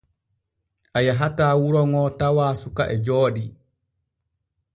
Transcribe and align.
A 0.97 0.99
yahataa 1.07 1.59
wuro 1.61 1.81
ŋo 1.91 2.01
tawaa 2.19 2.57
suka 2.61 2.83
e 2.93 2.95
jooɗii. 3.05 3.47